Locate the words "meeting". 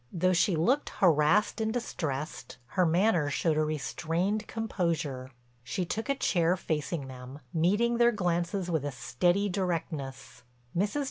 7.53-7.97